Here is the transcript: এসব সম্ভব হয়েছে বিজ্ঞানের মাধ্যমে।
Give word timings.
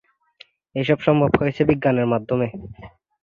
এসব 0.75 0.97
সম্ভব 1.01 1.31
হয়েছে 1.39 1.61
বিজ্ঞানের 1.69 2.07
মাধ্যমে। 2.07 2.47